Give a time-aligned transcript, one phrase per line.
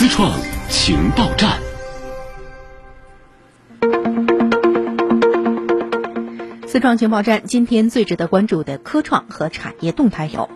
[0.00, 0.32] 思创
[0.68, 1.58] 情报站，
[6.68, 10.48] 思创情报站今天最值得关注的科创和产业动态有。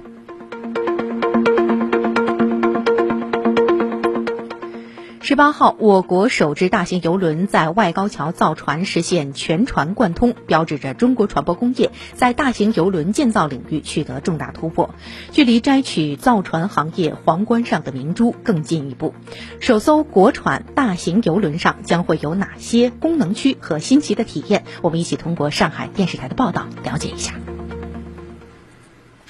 [5.24, 14.92] 十八号，我国首只大型邮轮在外高桥造船实现全船贯通，标志着中国船舶工业在大型邮轮建造领域取得重大突破，
[15.30, 19.14] 距离摘取造船行业皇冠上的明珠更进一步。
[19.60, 24.64] 首艘国产大型邮轮上将会有哪些功能区和新奇的体验？
[24.82, 27.34] 我们一起通过上海电视台的报道了解一下。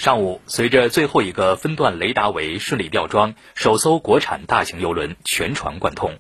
[0.03, 6.15] 上午，随着最后一个分段雷达围顺利吊装，首艘国产大型邮轮全船贯通。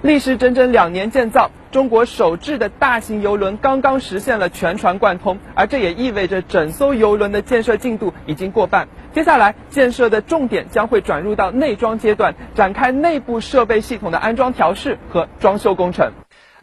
[0.00, 8.86] 历时整整两年建造，中国首制的大型邮轮刚刚实现了全船贯通，而这也意味着整艘邮轮的建设进度已经过半。
[9.12, 16.12] 接下来，建设的重点将会转入到内装阶段，展开内部设备系统的安装调试和装修工程。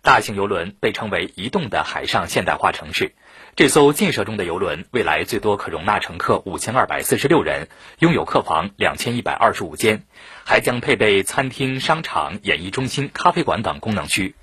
[0.02, 3.14] 大型邮轮被称为移动的海上现代化城市。
[3.56, 7.68] 这艘建设中的游轮未来最多可容纳乘客五千二百四十六人，
[8.00, 10.06] 拥有客房两千一百二十五间，
[10.44, 14.36] 还将配备餐厅、商场、演艺中心、咖啡馆等功能区。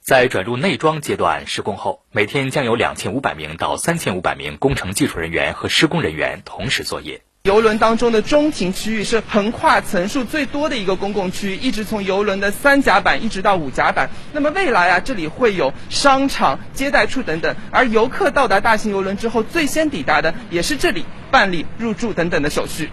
[0.00, 7.25] 在转入内装阶段施工后，每天将有两千五百名到三千五百名工程技术人员和施工人员同时作业。
[7.46, 14.10] 游轮当中的中庭区域是横跨层数最多的一个公共区域，一直从游轮的三甲板一直到五甲板。
[14.32, 17.54] 那么未来啊，这里会有商场、接待处等等。
[17.70, 22.90] 而游客到达大型游轮之后，最先抵达的也是这里，办理入住等等的手续。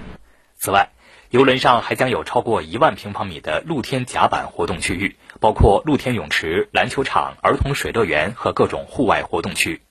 [0.56, 0.92] 此外，
[1.32, 9.82] 游轮上还将有超过一万平方米的露天甲板活动区域，包括露天泳池、篮球场、儿童水乐园和各种户外活动区。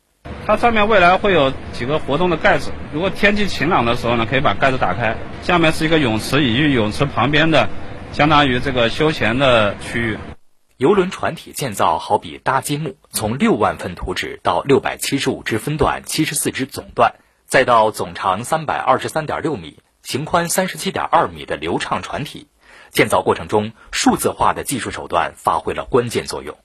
[0.44, 5.16] 它上面未来会有几个活动的盖子，如果天气晴朗的时候呢，可以把盖子打开。
[5.42, 7.68] 下面是一个泳池，以及泳池旁边的，
[8.12, 10.18] 相当于这个休闲的区域。
[10.78, 17.14] 游轮船体建造好比搭积木，从六万份图纸到六百七十五支分段、七十四支总段，
[17.46, 22.48] 再到总长三百二十三点六米、型宽三十七点二米的流畅船体，
[22.90, 26.56] 建造过程中数字化的技术手段发挥了关键作用。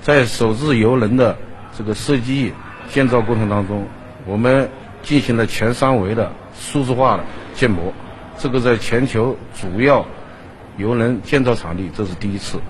[0.00, 1.36] 在首次游轮的
[1.76, 2.54] 这个设计。
[2.90, 3.86] 建造过程当中，
[4.26, 4.70] 我们
[5.02, 7.92] 进行了全三维的数字化的建模，
[8.38, 10.06] 这个在全球主要
[10.76, 12.60] 游轮建造场地这是第一次。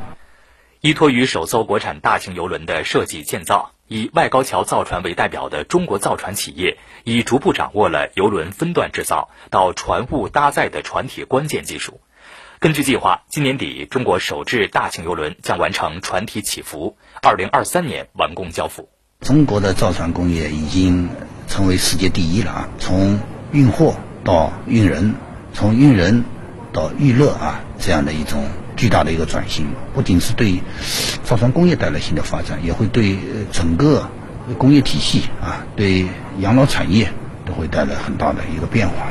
[0.80, 12.00] 依托于首艘国产大型游轮的设计建造，以外高桥造船为代表的中国造船企业已逐步掌握了游轮分段制造到船坞搭载的船体关键技术。
[12.60, 18.88] 根据计划，今年底中国首制大型游轮将完成船体起伏，二零二三年完工交付。
[19.28, 21.10] 中国的造船工业已经
[21.48, 22.68] 成为世界第一了啊！
[22.78, 23.20] 从
[23.52, 25.16] 运货到运人，
[25.52, 26.24] 从运人
[26.72, 28.44] 到娱乐啊，这样的一种
[28.76, 30.62] 巨大的一个转型，不仅是对
[31.24, 33.18] 造船工业带来新的发展，也会对
[33.52, 34.08] 整个
[34.56, 36.06] 工业体系啊，对
[36.38, 37.12] 养老产业
[37.44, 39.08] 都会带来很大的一个变化。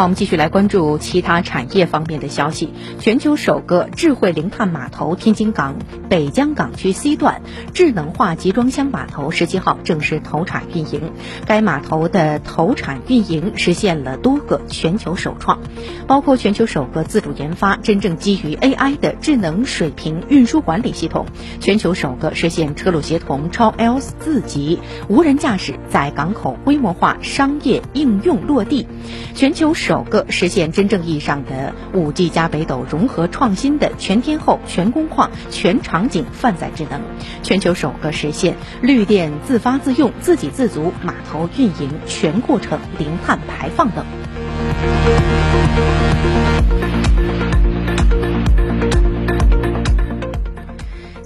[0.00, 2.72] 好，我们继续来关注其他产业方面的消息。
[3.00, 5.76] 全球首个智慧零碳码头——天津港
[6.08, 7.42] 北江港区 C 段
[7.74, 11.12] 智能化集装箱码头，十七号正式投产运营。
[11.44, 15.58] 该码头的投产运营实现了多个全球首创，
[16.06, 21.26] 包括全球首个自主研发、真正基于 AI 的智能水平运输管理系统，
[21.60, 24.78] 全球首个实现车路协同、超 L 四级
[25.08, 28.86] 无人驾驶在港口规模化商业应用落地，
[29.34, 29.89] 全球首。
[29.90, 37.00] 首个实现真正意义上的五 G 加北斗融合创新的全天候、全工况、全场景泛载智能，
[37.42, 44.06] 全球首个实现绿电自发自用、自给自足码头运营全过程零碳排放等。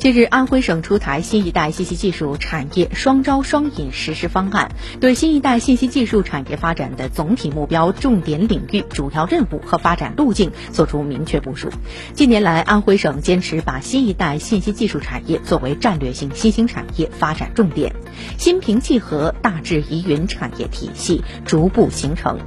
[0.05, 4.71] 近日，安徽省出台新一代信息技术产业双招双引实施方案，
[5.01, 11.71] 对新一代信息技术产业发展的总体目标、重点领域、主要任务和发展路径作出明确部署。
[12.13, 17.97] 近年来，安徽省坚持把新一代信息技术产业作为战略性新兴产业发展重点，
[18.37, 22.39] 心平气和、大智疑云产业体系逐步形成，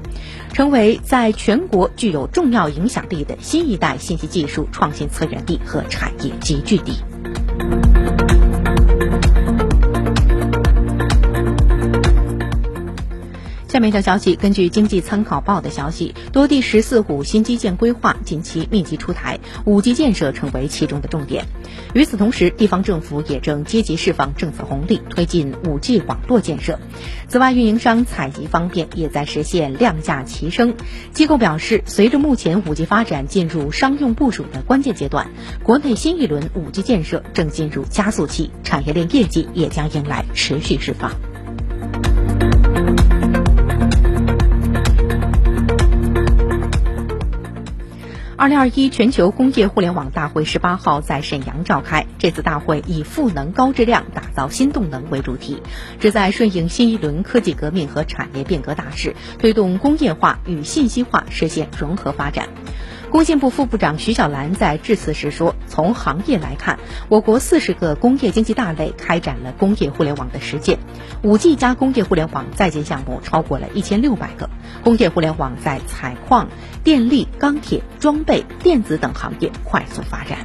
[0.54, 6.94] 成为在全国具有重要影响力的新一代信息技术创新策源地和产业集聚地。
[13.78, 21.46] 下面一条消息，根据经济参考报的消息，多地“十四五”新基建规划近期密集出台，五 G 建设成为其中的重点。
[21.94, 26.80] 与此同时，地方政府也正积极释放政策红利，推进五 G 网络建设。
[27.28, 30.74] 此外，运营商采集方面也在实现量价齐升。
[31.14, 35.28] 机构表示，随着目前五 G 发展进入商用部署的关键阶段，
[35.62, 41.12] 国内新一轮五 G 建设正进入加速期，产业链业绩也将迎来持续释放。
[48.40, 52.06] 二零二一全球工业互联网大会十八号在沈阳召开。
[52.20, 55.64] 这次大会以“赋能高质量，打造新动能”为主题，
[56.00, 62.50] 旨在顺应新一轮科技革命和产业变革大势，推动工业化与信息化实现融合发展。
[63.10, 66.78] 工信部副部长徐小兰在致辞时说：“从行业来看，
[67.08, 70.78] 我国四十个工业经济大类开展了工业互联网的实践，
[71.24, 74.50] 五 G 加工业互联网在建项目超过了一千六百个。
[74.84, 76.50] 工业互联网在采矿、
[76.84, 80.40] 电力、钢铁、装备、电子等行业快速发展。”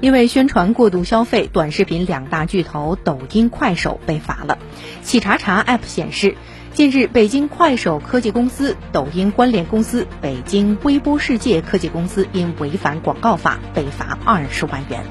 [0.00, 4.58] 因为宣传过度消费，短视频两大巨头抖音、快手被罚了。
[5.02, 6.36] 企查查 App 显示，
[6.72, 15.02] 近日北京快手科技公司、抖音关联公司北京微波世界科技公司因违反广告法被罚二十万元，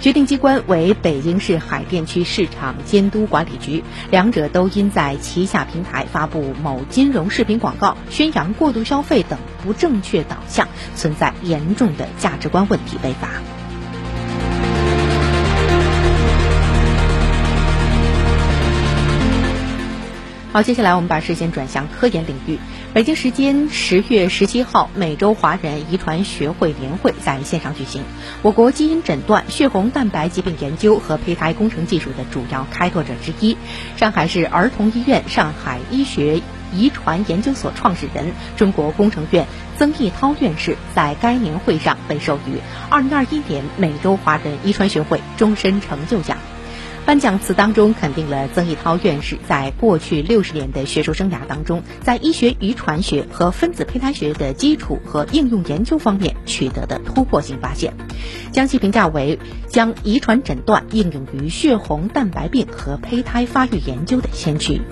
[0.00, 3.82] 决定机关为北京市海淀区市场监督管理局，
[4.12, 13.28] 两者都因在旗下平台发布某金融视频广告，宣扬过度消费等不正确导向，存在严重的价值观问题被罚。
[20.56, 22.58] 好，接下来我们把视线转向科研领域。
[22.94, 28.02] 北京时间十月十七号，美洲华人遗传学会年会在线上举行。
[28.40, 33.58] 我国基因诊断、血红蛋白疾病研究和胚胎工程技术的主要开拓者之一，
[33.98, 36.40] 上海市儿童医院上海医学
[36.72, 46.38] 遗传研究所创始人、中国工程院曾益涛院士在该年会上被授予二零二一年美洲华人遗传学会终身成就奖。
[47.06, 57.94] 颁奖词当中肯定了曾毅涛院士在过去六十年的学术生涯当中，在医学遗传学和分子胚胎学的基础和应用研究方面取得的突破性发现，
[58.50, 59.38] 将其评价为
[59.68, 64.82] 将遗传诊断应用于血红蛋白病和胚胎发育研究的先驱。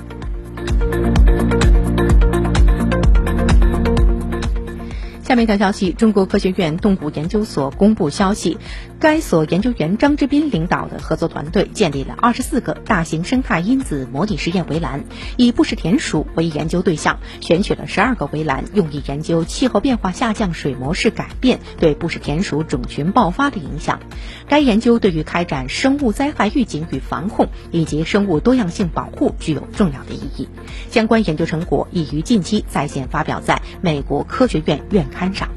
[5.34, 8.56] 下面一条消息：中国科学院动物研究所公布消息，
[9.00, 15.02] 该所研究员张志斌领导的合作团队建立了二十四个大型生态因子模拟实验围栏，
[15.36, 23.98] 以布氏田鼠为研究对象，选取了十二个围栏，用以研究气候变化下降水模式改变对布氏田鼠种群爆发的影响。
[24.46, 30.48] 该研究对于开展生物灾害预警与防控以及生物多样性保护具有重要的意义。
[30.92, 35.04] 相关研究成果已于近期在线发表在美国科学院院。
[35.14, 35.48] 刊上。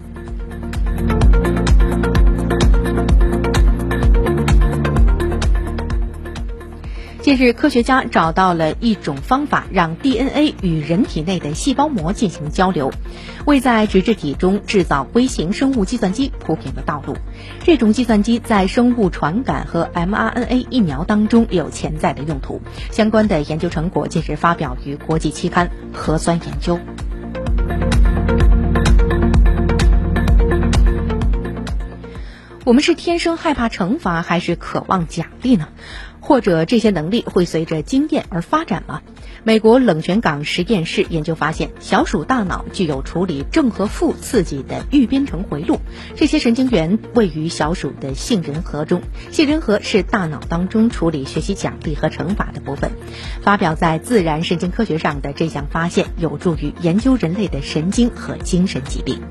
[7.22, 12.90] 近日，科学家找到了一种方法，让 DNA 与人体内的细胞膜进行交流，
[13.46, 17.18] 为在脂质体中制造微型生物计算机铺平了道路。
[17.66, 22.62] 这种计算机在生物传感和 mRNA 疫苗当中有潜在的用途。
[22.92, 26.76] 相关的研究成果近日发表于国际期刊《核酸研究》。
[32.68, 35.70] 我们是天生害怕惩罚，还是渴望奖励呢？
[36.20, 39.02] 或者这些能力会随着经验而发展吗？
[39.46, 45.80] 美国冷泉港实验室研究发现，小鼠大脑具有处理正和负刺激的预编程回路，
[46.18, 52.92] 这些神经元位于小鼠的杏仁核中，杏仁核是大脑当中处理学习奖励和惩罚的部分。
[53.42, 59.22] 发表在《自然神经科学》上的这项发现，有助于研究人类的神经和精神疾病。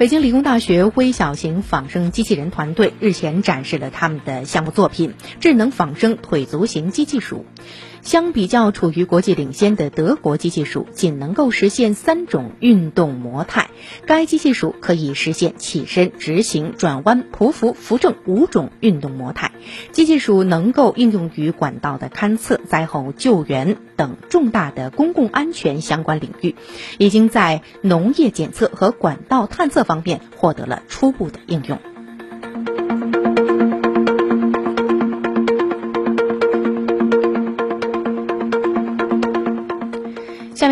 [0.00, 7.44] 北京理工大学微小型仿生机器人团队日前展示了他们的项目作品——智能仿生腿足型机器鼠。
[8.02, 13.70] 相比较处于国际领先的德国机器鼠，仅能够实现三种运动模态。
[14.06, 19.52] 该机器鼠可以实现起身、直行、转弯、匍匐、扶正五种运动模态。
[19.92, 26.56] 机器鼠能够应用于管道的勘测、灾后救援等重大的公共安全相关领域，
[26.98, 31.78] 已经在农业检测和管道探测方面获得了初步的应用。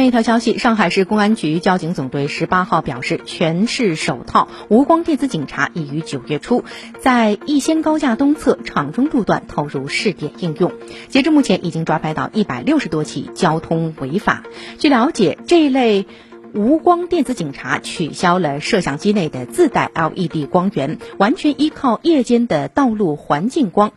[0.08, 6.64] 一条消息，上海市公安局交警总队十八号表示，全市首套无光电子警察已于九月初
[6.98, 10.72] 在逸仙高架东侧厂中路段投入试点应用。
[11.08, 14.44] 截至目前，已经抓拍到一百六十多起交通违法。
[14.78, 16.06] 据了解，这一类
[16.54, 23.92] 无光电子警察取消了摄像机内的自带 LED 光源，完全依靠夜间的道路环境光，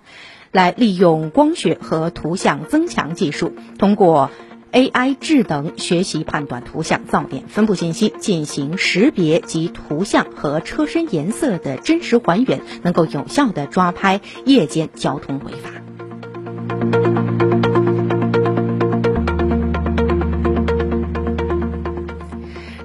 [0.52, 4.30] 来利用光学和图像增强技术，通过。
[4.72, 15.72] AI 智能学习判断图像噪点分布信息，进行识别及图像和车身颜色的真实还原，能够有效的抓拍夜间交通违法。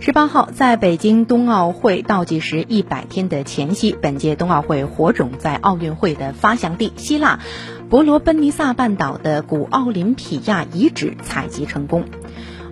[0.01, 7.41] 十八号，在北京冬奥会倒计时一百天的前夕，本届冬奥会火种在奥运会的发祥地希腊。
[7.89, 12.05] 伯罗奔尼撒半岛的古奥林匹亚遗址采集成功。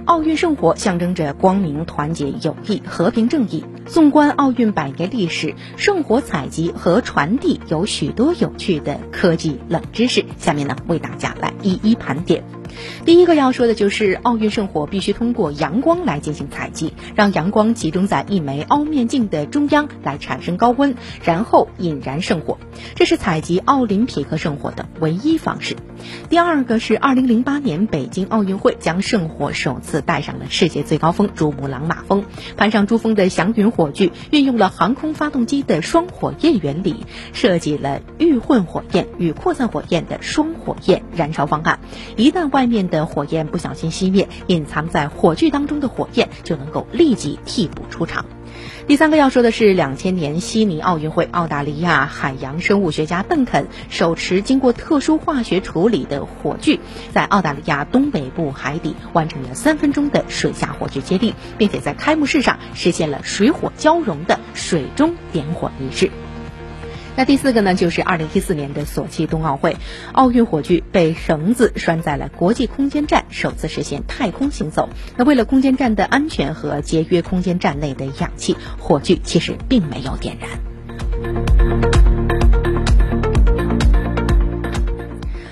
[0.06, 3.64] 奥运圣火象征着光明、团结、友谊、和平、正义。
[3.86, 10.24] 纵观奥运百年历史，圣火采集和传递有许多有趣的科技冷知识。
[10.36, 12.42] 下面呢，为大家来一一盘点。
[13.04, 22.58] 第一个要说的就是奥运圣火必须通过阳光来进行采集，让阳光集中在一枚凹面镜的中央来产生高温，然后引燃圣火。
[22.94, 25.76] 这是采集奥林匹克圣火的唯一方式。
[26.28, 32.24] 第二个是2008年北京奥运会将圣火首次带上了世界最高峰珠穆朗玛峰，
[32.56, 41.78] 攀上珠峰的祥云火炬运用了航空发动机的双火焰原理，设计了预混火焰与扩散火焰的双火焰燃烧方案。
[42.16, 48.24] 一旦外外面的火焰不小心熄灭，隐藏在火炬当中的火焰就能够立即替补出场。
[48.86, 56.80] 第三个要说的是，两千年悉尼奥运会，澳大利亚海洋生物学家邓肯手持经过特殊化学处理的火炬，
[57.12, 66.10] 在澳大利亚东北部海底完成了三分钟的水下火炬接力，并且在开幕式上实现了水火交融的水中点火仪式。
[67.16, 69.76] 那第四个呢，就是二零一四年的索契冬奥会，
[70.12, 74.88] 奥运火炬被绳子拴在了国际空间站，首次实现太空行走。
[75.16, 80.50] 那为了空间站的安全和节约空间站内的氧气，火炬其实并没有点燃。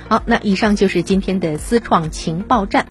[0.08, 2.88] 好，那以上就是今天的思创情报站。